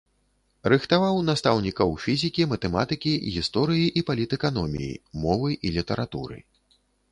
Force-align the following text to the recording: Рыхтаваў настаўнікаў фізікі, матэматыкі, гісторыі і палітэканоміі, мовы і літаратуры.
Рыхтаваў 0.71 1.19
настаўнікаў 1.27 1.93
фізікі, 2.05 2.47
матэматыкі, 2.55 3.13
гісторыі 3.37 3.93
і 4.01 4.05
палітэканоміі, 4.09 4.91
мовы 5.29 5.61
і 5.69 5.79
літаратуры. 5.79 6.37